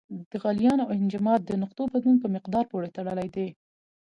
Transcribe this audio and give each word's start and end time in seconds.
د 0.31 0.33
غلیان 0.43 0.79
او 0.83 0.89
انجماد 0.97 1.41
د 1.45 1.51
نقطو 1.63 1.83
بدلون 1.93 2.17
په 2.21 2.27
مقدار 2.35 2.65
پورې 2.71 2.93
تړلی 2.95 3.27
دی. 3.35 3.47